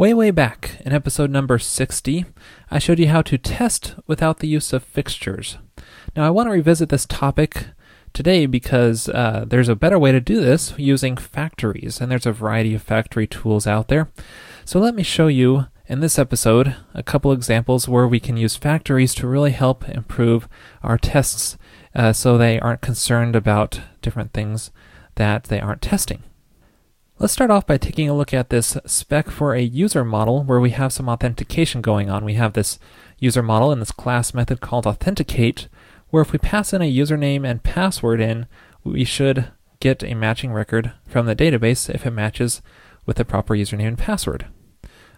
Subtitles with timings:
[0.00, 2.24] Way, way back in episode number 60,
[2.70, 5.58] I showed you how to test without the use of fixtures.
[6.16, 7.66] Now, I want to revisit this topic
[8.14, 12.32] today because uh, there's a better way to do this using factories, and there's a
[12.32, 14.10] variety of factory tools out there.
[14.64, 18.56] So, let me show you in this episode a couple examples where we can use
[18.56, 20.48] factories to really help improve
[20.82, 21.58] our tests
[21.94, 24.70] uh, so they aren't concerned about different things
[25.16, 26.22] that they aren't testing.
[27.20, 30.58] Let's start off by taking a look at this spec for a user model where
[30.58, 32.24] we have some authentication going on.
[32.24, 32.78] We have this
[33.18, 35.68] user model in this class method called authenticate,
[36.08, 38.46] where if we pass in a username and password in,
[38.84, 39.48] we should
[39.80, 42.62] get a matching record from the database if it matches
[43.04, 44.46] with the proper username and password.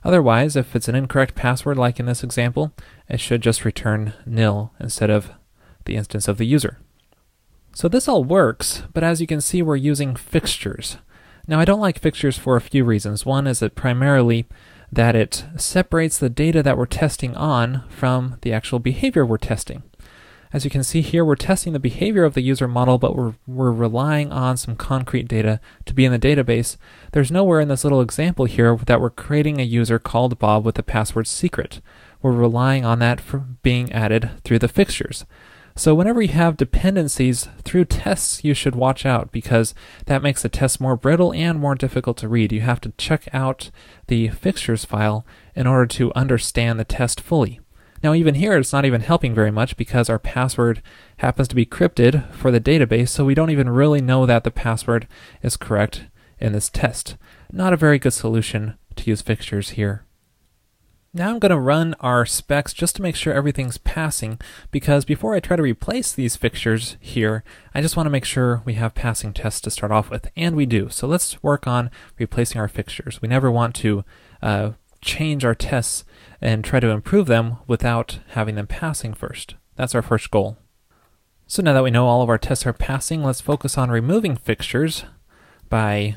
[0.03, 2.73] Otherwise, if it's an incorrect password like in this example,
[3.09, 5.30] it should just return nil instead of
[5.84, 6.80] the instance of the user.
[7.73, 10.97] So this all works, but as you can see, we're using fixtures.
[11.48, 13.27] Now, I don't like fixtures for a few reasons.
[13.27, 14.47] One is that primarily
[14.93, 19.83] that it separates the data that we're testing on from the actual behavior we're testing.
[20.53, 23.34] As you can see here, we're testing the behavior of the user model, but we're,
[23.47, 26.77] we're relying on some concrete data to be in the database.
[27.12, 30.75] There's nowhere in this little example here that we're creating a user called Bob with
[30.75, 31.81] the password secret.
[32.21, 35.25] We're relying on that for being added through the fixtures.
[35.75, 39.75] So whenever you have dependencies through tests, you should watch out because
[40.06, 42.53] that makes the test more brittle and more difficult to read.
[42.53, 43.70] You have to check out
[44.09, 47.61] the fixtures file in order to understand the test fully.
[48.03, 50.83] Now, even here, it's not even helping very much because our password
[51.19, 54.50] happens to be crypted for the database, so we don't even really know that the
[54.50, 55.06] password
[55.41, 56.06] is correct
[56.41, 57.17] in this test.
[57.53, 60.05] Not a very good solution to use fixtures here.
[61.15, 65.35] Now I'm going to run our specs just to make sure everything's passing because before
[65.35, 68.95] I try to replace these fixtures here, I just want to make sure we have
[68.95, 70.89] passing tests to start off with, and we do.
[70.89, 73.21] So let's work on replacing our fixtures.
[73.21, 74.07] We never want to
[74.41, 74.71] uh,
[75.03, 76.05] change our tests
[76.41, 79.56] and try to improve them without having them passing first.
[79.77, 80.56] That's our first goal.
[81.47, 84.34] So now that we know all of our tests are passing, let's focus on removing
[84.34, 85.05] fixtures
[85.69, 86.17] by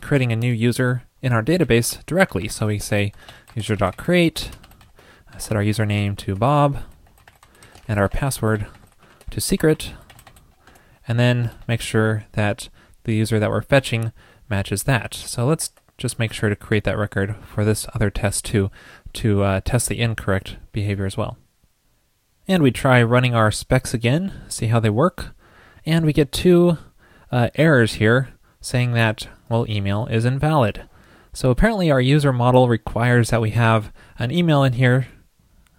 [0.00, 2.48] creating a new user in our database directly.
[2.48, 3.12] So we say
[3.54, 4.50] user.create,
[5.38, 6.78] set our username to Bob,
[7.88, 8.66] and our password
[9.30, 9.92] to secret,
[11.08, 12.68] and then make sure that
[13.04, 14.12] the user that we're fetching
[14.48, 15.14] matches that.
[15.14, 18.70] So let's just make sure to create that record for this other test too,
[19.14, 21.36] to uh, test the incorrect behavior as well.
[22.48, 25.34] And we try running our specs again, see how they work,
[25.86, 26.78] and we get two
[27.30, 28.30] uh, errors here
[28.60, 30.88] saying that, well, email is invalid.
[31.32, 35.08] So apparently our user model requires that we have an email in here.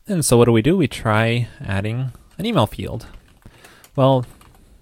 [0.08, 0.78] And so what do we do?
[0.78, 3.08] We try adding an email field.
[3.96, 4.26] Well,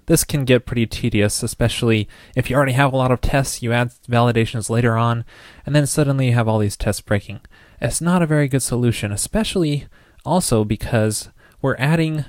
[0.05, 3.71] this can get pretty tedious, especially if you already have a lot of tests, you
[3.71, 5.23] add validations later on,
[5.65, 7.41] and then suddenly you have all these tests breaking.
[7.79, 9.87] It's not a very good solution, especially
[10.25, 11.29] also because
[11.61, 12.25] we're adding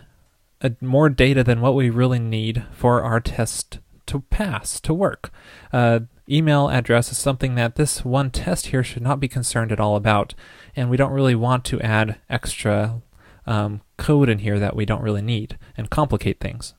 [0.60, 5.30] a, more data than what we really need for our test to pass, to work.
[5.72, 9.80] Uh, email address is something that this one test here should not be concerned at
[9.80, 10.34] all about,
[10.76, 13.02] and we don't really want to add extra
[13.46, 16.74] um, code in here that we don't really need and complicate things.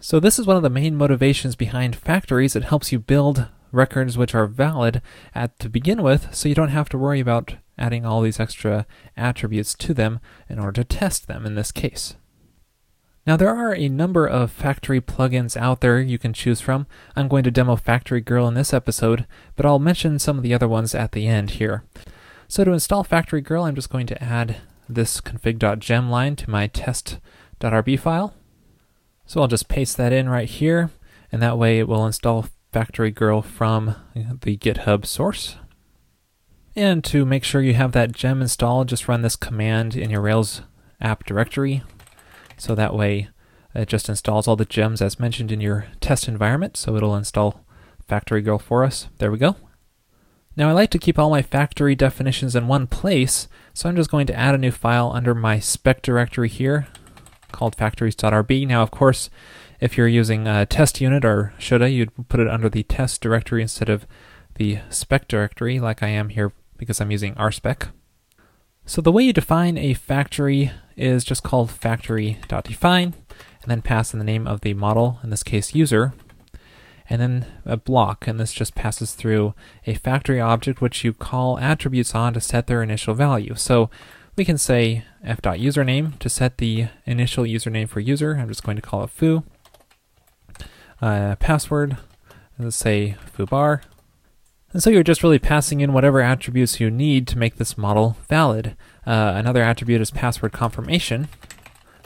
[0.00, 2.56] So this is one of the main motivations behind factories.
[2.56, 5.00] It helps you build records which are valid
[5.34, 8.86] at to begin with, so you don't have to worry about adding all these extra
[9.16, 12.16] attributes to them in order to test them in this case.
[13.24, 16.86] Now there are a number of factory plugins out there you can choose from.
[17.14, 20.52] I'm going to demo Factory Girl in this episode, but I'll mention some of the
[20.52, 21.84] other ones at the end here.
[22.48, 24.56] So to install Factory Girl, I'm just going to add
[24.88, 28.34] this config.gem line to my test.rb file.
[29.24, 30.90] So I'll just paste that in right here,
[31.30, 35.56] and that way it will install Factory Girl from the GitHub source.
[36.74, 40.22] And to make sure you have that gem installed, just run this command in your
[40.22, 40.62] Rails
[41.00, 41.82] app directory
[42.62, 43.28] so that way
[43.74, 46.76] it just installs all the gems as mentioned in your test environment.
[46.76, 47.64] So it'll install
[48.06, 49.08] Factory Girl for us.
[49.18, 49.56] There we go.
[50.54, 54.12] Now I like to keep all my factory definitions in one place, so I'm just
[54.12, 56.86] going to add a new file under my spec directory here
[57.50, 58.68] called factories.rb.
[58.68, 59.28] Now, of course,
[59.80, 63.62] if you're using a test unit or shoulda, you'd put it under the test directory
[63.62, 64.06] instead of
[64.54, 67.88] the spec directory like I am here because I'm using rspec.
[68.86, 73.14] So the way you define a factory is just called factory.define,
[73.62, 76.12] and then pass in the name of the model, in this case user,
[77.08, 79.54] and then a block, and this just passes through
[79.86, 83.54] a factory object which you call attributes on to set their initial value.
[83.54, 83.90] So
[84.36, 88.36] we can say f.username to set the initial username for user.
[88.36, 89.44] I'm just going to call it foo.
[91.00, 91.96] Uh, password,
[92.58, 93.82] let's say foo bar.
[94.72, 98.16] And so you're just really passing in whatever attributes you need to make this model
[98.28, 98.76] valid.
[99.06, 101.28] Uh, another attribute is password confirmation.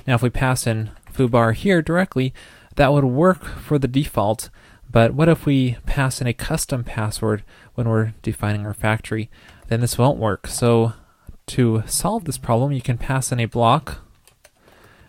[0.07, 2.35] Now, if we pass in foobar here directly,
[2.75, 4.51] that would work for the default,
[4.91, 7.43] but what if we pass in a custom password
[7.75, 9.31] when we're defining our factory?
[9.69, 10.47] Then this won't work.
[10.47, 10.93] So
[11.49, 13.99] to solve this problem, you can pass in a block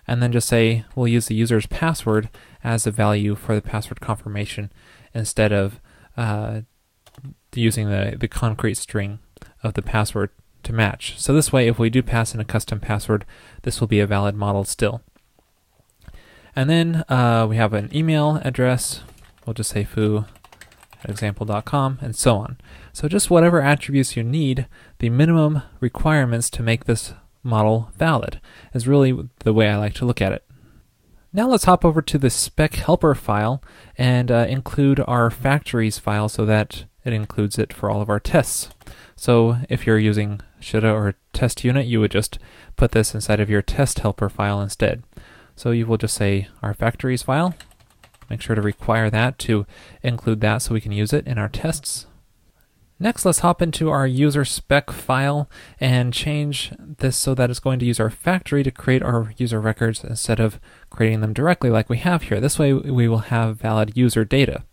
[0.07, 2.29] and then just say we'll use the user's password
[2.63, 4.71] as a value for the password confirmation
[5.13, 5.79] instead of
[6.15, 6.61] uh,
[7.53, 9.19] using the, the concrete string
[9.63, 10.29] of the password
[10.63, 11.15] to match.
[11.17, 13.25] So this way, if we do pass in a custom password,
[13.63, 15.01] this will be a valid model still.
[16.55, 19.01] And then uh, we have an email address.
[19.45, 20.25] We'll just say foo
[21.03, 22.57] example.com and so on.
[22.93, 24.67] So just whatever attributes you need,
[24.99, 28.41] the minimum requirements to make this model valid
[28.73, 30.43] is really the way I like to look at it.
[31.31, 33.61] Now let's hop over to the spec helper file
[33.97, 38.19] and uh, include our factories file so that it includes it for all of our
[38.19, 38.69] tests.
[39.15, 42.37] So if you're using Shoulda or test unit, you would just
[42.75, 45.03] put this inside of your test helper file instead.
[45.55, 47.55] So you will just say our factories file.
[48.29, 49.65] Make sure to require that to
[50.03, 52.05] include that so we can use it in our tests.
[52.99, 55.47] Next, let's hop into our user spec file
[55.79, 59.61] and change this so that it's going to use our factory to create our user
[59.61, 60.59] records instead of
[60.89, 62.39] creating them directly like we have here.
[62.39, 64.63] This way we will have valid user data.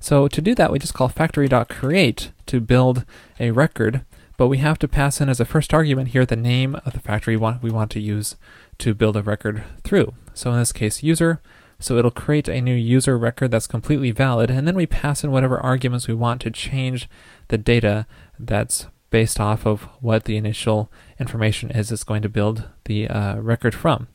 [0.00, 3.04] So to do that, we just call factory.create to build
[3.40, 4.04] a record,
[4.36, 7.00] but we have to pass in as a first argument here the name of the
[7.00, 8.36] factory we want to use
[8.78, 10.14] to build a record through.
[10.34, 11.40] So in this case, user.
[11.80, 15.30] So it'll create a new user record that's completely valid, and then we pass in
[15.30, 17.08] whatever arguments we want to change
[17.48, 18.06] the data
[18.38, 20.90] that's based off of what the initial
[21.20, 24.08] information is it's going to build the uh, record from.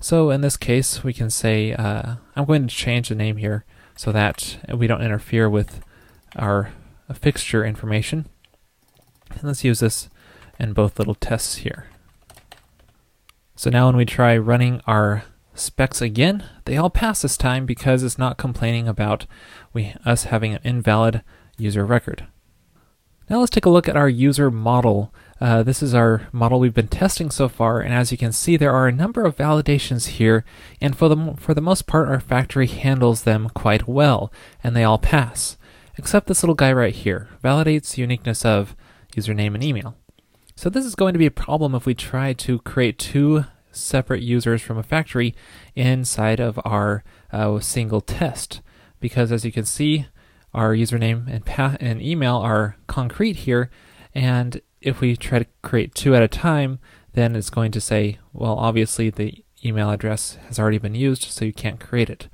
[0.00, 3.64] So in this case, we can say, uh, I'm going to change the name here
[4.00, 5.82] so that we don't interfere with
[6.34, 6.72] our
[7.12, 8.24] fixture information.
[9.28, 10.08] And let's use this
[10.58, 11.84] in both little tests here.
[13.56, 18.02] So now when we try running our specs again, they all pass this time because
[18.02, 19.26] it's not complaining about
[19.74, 21.22] we us having an invalid
[21.58, 22.26] user record.
[23.28, 25.12] Now let's take a look at our user model.
[25.40, 28.58] Uh, this is our model we've been testing so far, and as you can see,
[28.58, 30.44] there are a number of validations here,
[30.82, 34.30] and for the, for the most part, our factory handles them quite well,
[34.62, 35.56] and they all pass.
[35.96, 38.76] Except this little guy right here, validates uniqueness of
[39.16, 39.96] username and email.
[40.56, 44.22] So this is going to be a problem if we try to create two separate
[44.22, 45.34] users from a factory
[45.74, 47.02] inside of our
[47.32, 48.60] uh, single test.
[49.00, 50.06] Because as you can see,
[50.52, 53.70] our username and, and email are concrete here,
[54.14, 56.78] and if we try to create two at a time,
[57.12, 61.44] then it's going to say, well, obviously the email address has already been used, so
[61.44, 62.28] you can't create it.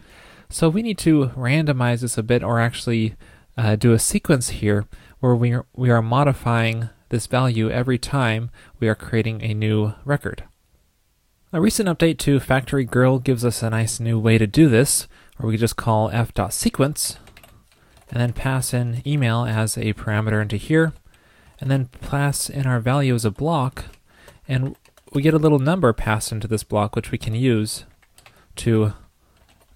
[0.49, 3.17] So we need to randomize this a bit, or actually
[3.57, 4.87] uh, do a sequence here
[5.21, 9.95] where we are, we are modifying this value every time we are creating a new
[10.05, 10.45] record.
[11.53, 15.09] A recent update to Factory Girl gives us a nice new way to do this,
[15.37, 17.19] where we just call f.sequence
[18.11, 20.93] and then pass in email as a parameter into here,
[21.61, 23.87] and then pass in our value as a block,
[24.47, 24.77] and
[25.13, 27.85] we get a little number passed into this block which we can use
[28.57, 28.93] to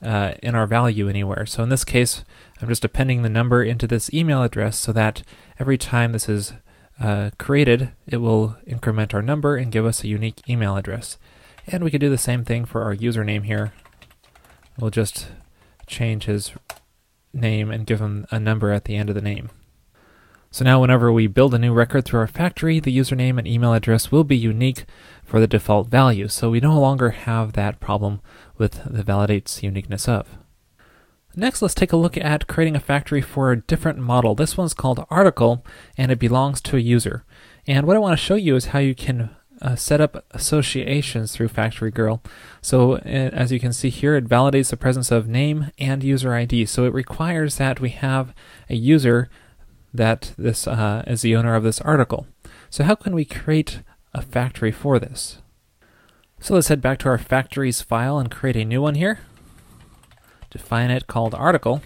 [0.03, 1.47] uh, in our value anywhere.
[1.47, 2.25] So in this case,
[2.61, 5.23] I'm just appending the number into this email address so that
[5.59, 6.55] every time this is
[7.01, 11.19] uh, created, it will increment our number and give us a unique email address.
[11.67, 13.73] And we could do the same thing for our username here.
[14.79, 15.29] We'll just
[15.87, 16.53] change his
[17.33, 19.51] name and give him a number at the end of the name.
[20.53, 23.73] So now whenever we build a new record through our factory, the username and email
[23.73, 24.85] address will be unique
[25.25, 26.27] for the default value.
[26.27, 28.21] So we no longer have that problem
[28.59, 30.27] with the validates uniqueness of.
[31.37, 34.35] Next, let's take a look at creating a factory for a different model.
[34.35, 35.65] This one's called article,
[35.97, 37.25] and it belongs to a user.
[37.69, 39.31] And what I want to show you is how you can
[39.63, 42.21] uh, set up associations through Factory Girl.
[42.61, 46.35] So uh, as you can see here, it validates the presence of name and user
[46.35, 46.67] ID.
[46.67, 48.35] So it requires that we have
[48.69, 49.31] a user
[49.93, 52.27] that this uh, is the owner of this article.
[52.69, 53.83] So how can we create
[54.15, 55.39] a factory for this?
[56.41, 59.21] So let's head back to our factories file and create a new one here
[60.51, 61.81] define it called article,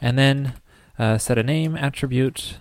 [0.00, 0.54] and then
[0.98, 2.56] uh, set a name attribute,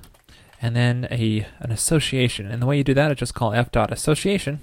[0.61, 2.47] and then a an association.
[2.47, 4.59] And the way you do that is just call f dot association,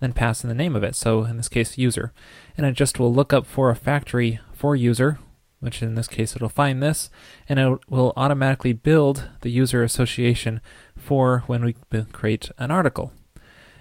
[0.00, 0.94] then pass in the name of it.
[0.94, 2.12] So in this case, user,
[2.56, 5.18] and it just will look up for a factory for user,
[5.62, 7.08] which in this case it'll find this,
[7.48, 10.60] and it will automatically build the user association
[10.96, 11.76] for when we
[12.12, 13.12] create an article.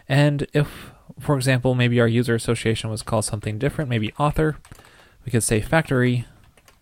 [0.08, 4.58] And if, for example, maybe our user association was called something different, maybe author,
[5.26, 6.28] we could say factory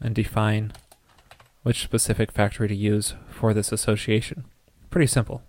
[0.02, 0.74] and define
[1.64, 4.44] which specific factory to use for this association.
[4.90, 5.44] Pretty simple.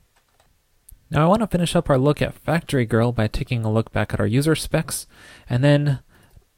[1.10, 3.90] Now I want to finish up our look at Factory Girl by taking a look
[3.90, 5.08] back at our user specs,
[5.48, 5.98] and then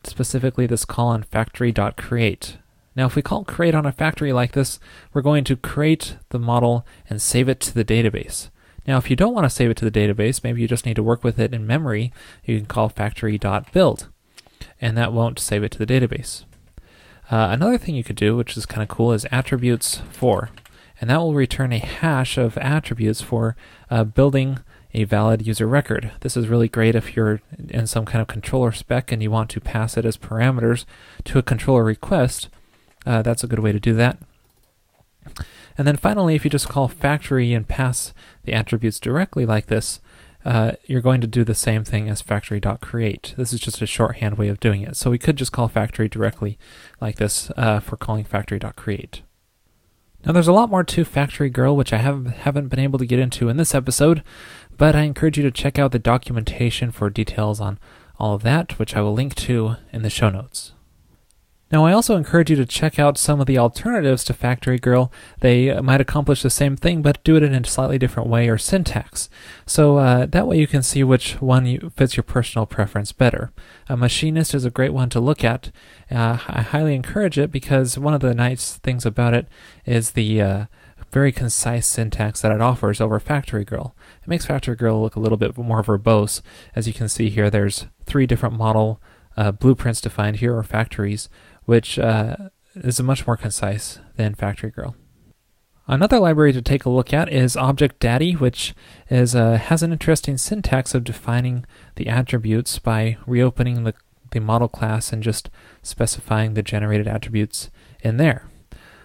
[0.04, 2.58] specifically this call on factory.create.
[2.94, 4.78] Now if we call create on a factory like this,
[5.12, 8.50] we're going to create the model and save it to the database.
[8.86, 10.96] Now if you don't want to save it to the database, maybe you just need
[10.96, 12.12] to work with it in memory,
[12.44, 14.08] you can call factory.build,
[14.80, 16.44] and that won't save it to the database.
[17.30, 20.50] Uh, another thing you could do, which is kind of cool, is attributes for
[21.02, 23.56] and that will return a hash of attributes for
[23.90, 24.60] uh, building
[24.94, 26.12] a valid user record.
[26.20, 29.50] This is really great if you're in some kind of controller spec and you want
[29.50, 30.84] to pass it as parameters
[31.24, 32.48] to a controller request.
[33.04, 34.18] Uh, that's a good way to do that.
[35.78, 38.12] And then finally, if you just call factory and pass
[38.44, 40.00] the attributes directly like this,
[40.44, 43.34] uh, you're going to do the same thing as factory.create.
[43.36, 44.96] This is just a shorthand way of doing it.
[44.96, 46.58] So we could just call factory directly
[47.00, 49.22] like this uh, for calling factory.create.
[50.24, 53.06] Now, there's a lot more to Factory Girl, which I have, haven't been able to
[53.06, 54.22] get into in this episode,
[54.76, 57.80] but I encourage you to check out the documentation for details on
[58.20, 60.74] all of that, which I will link to in the show notes.
[61.72, 65.10] Now, I also encourage you to check out some of the alternatives to Factory Girl.
[65.40, 68.58] They might accomplish the same thing, but do it in a slightly different way or
[68.58, 69.30] syntax.
[69.64, 73.52] So uh, that way you can see which one fits your personal preference better.
[73.88, 75.70] A machinist is a great one to look at.
[76.10, 79.48] Uh, I highly encourage it because one of the nice things about it
[79.86, 80.64] is the uh,
[81.10, 83.94] very concise syntax that it offers over Factory Girl.
[84.22, 86.42] It makes Factory Girl look a little bit more verbose.
[86.76, 89.00] As you can see here, there's three different model
[89.36, 91.28] uh, blueprints defined here, or factories,
[91.64, 92.36] which uh,
[92.74, 94.96] is much more concise than Factory Girl.
[95.88, 98.72] Another library to take a look at is Object Daddy, which
[99.10, 101.66] is uh, has an interesting syntax of defining
[101.96, 103.94] the attributes by reopening the,
[104.30, 105.50] the model class and just
[105.82, 107.68] specifying the generated attributes
[108.00, 108.48] in there.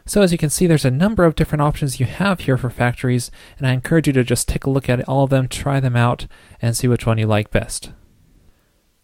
[0.05, 2.69] So as you can see, there's a number of different options you have here for
[2.69, 5.81] factories, and I encourage you to just take a look at all of them, try
[5.81, 6.27] them out,
[6.61, 7.91] and see which one you like best.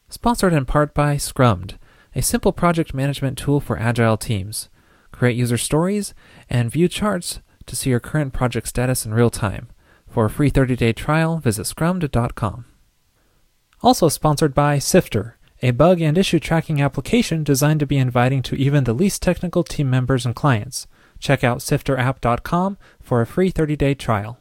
[0.07, 1.77] Sponsored in part by Scrummed,
[2.15, 4.69] a simple project management tool for agile teams.
[5.11, 6.13] Create user stories
[6.49, 9.69] and view charts to see your current project status in real time.
[10.07, 12.65] For a free 30-day trial, visit scrummed.com.
[13.81, 18.55] Also sponsored by Sifter, a bug and issue tracking application designed to be inviting to
[18.55, 20.87] even the least technical team members and clients.
[21.19, 24.39] Check out sifterapp.com for a free 30-day trial.